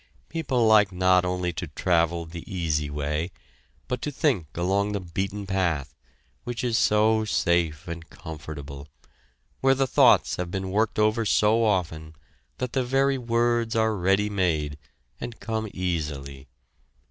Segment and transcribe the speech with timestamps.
[0.29, 3.29] People like not only to travel the easy way,
[3.87, 5.93] but to think along the beaten path,
[6.43, 8.87] which is so safe and comfortable,
[9.59, 12.15] where the thoughts have been worked over so often
[12.57, 14.79] that the very words are ready made,
[15.19, 16.47] and come easily.